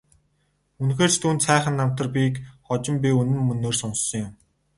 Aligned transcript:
Үнэхээр 0.81 1.11
ч 1.13 1.17
түүнд 1.21 1.41
сайхан 1.47 1.75
намтар 1.77 2.07
бийг 2.15 2.33
хожим 2.67 2.95
би 3.03 3.09
үнэн 3.21 3.41
мөнөөр 3.47 3.75
нь 3.77 3.79
сонссон 3.81 4.15
юм. 4.25 4.31